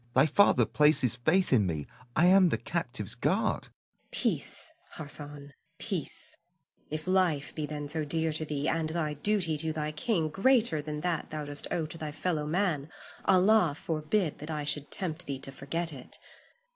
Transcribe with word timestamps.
Thy 0.15 0.25
father 0.25 0.65
places 0.65 1.15
faith 1.23 1.53
in 1.53 1.67
me. 1.67 1.85
I 2.15 2.25
am 2.25 2.49
the 2.49 2.57
captive's 2.57 3.13
guard. 3.13 3.65
Zuleika. 3.65 3.69
Peace, 4.11 4.73
Hassan, 4.93 5.53
peace; 5.77 6.37
if 6.89 7.05
life 7.05 7.53
be 7.53 7.67
then 7.67 7.87
so 7.87 8.03
dear 8.03 8.33
to 8.33 8.43
thee, 8.43 8.67
and 8.67 8.89
thy 8.89 9.13
duty 9.13 9.57
to 9.57 9.71
thy 9.71 9.91
king 9.91 10.29
greater 10.29 10.81
than 10.81 11.01
that 11.01 11.29
thou 11.29 11.45
dost 11.45 11.67
owe 11.71 11.85
to 11.85 11.99
thy 11.99 12.11
fellow 12.11 12.47
man, 12.47 12.89
Allah 13.25 13.75
forbid 13.77 14.39
that 14.39 14.49
I 14.49 14.63
should 14.63 14.89
tempt 14.89 15.27
thee 15.27 15.37
to 15.37 15.51
forget 15.51 15.93
it. 15.93 16.17